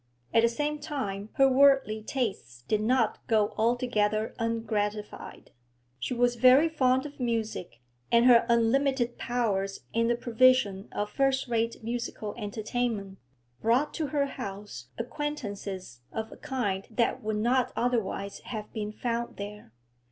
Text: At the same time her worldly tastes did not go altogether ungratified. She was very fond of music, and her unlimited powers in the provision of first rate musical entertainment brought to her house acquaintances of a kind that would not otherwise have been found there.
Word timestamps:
At 0.33 0.41
the 0.41 0.49
same 0.49 0.79
time 0.79 1.29
her 1.33 1.47
worldly 1.47 2.01
tastes 2.01 2.63
did 2.63 2.81
not 2.81 3.19
go 3.27 3.53
altogether 3.55 4.33
ungratified. 4.39 5.51
She 5.99 6.15
was 6.15 6.37
very 6.37 6.67
fond 6.69 7.05
of 7.05 7.19
music, 7.19 7.81
and 8.11 8.25
her 8.25 8.43
unlimited 8.49 9.19
powers 9.19 9.81
in 9.93 10.07
the 10.07 10.15
provision 10.15 10.89
of 10.91 11.11
first 11.11 11.47
rate 11.47 11.83
musical 11.83 12.33
entertainment 12.35 13.19
brought 13.61 13.93
to 13.93 14.07
her 14.07 14.25
house 14.25 14.87
acquaintances 14.97 16.01
of 16.11 16.31
a 16.31 16.37
kind 16.37 16.87
that 16.89 17.21
would 17.21 17.37
not 17.37 17.71
otherwise 17.75 18.39
have 18.45 18.73
been 18.73 18.91
found 18.91 19.37
there. 19.37 19.71